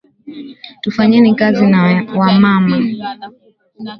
Tufanyeni 0.83 1.31
Kazi 1.39 1.65
na 1.73 1.83
wa 2.19 2.31
mama 2.43 2.77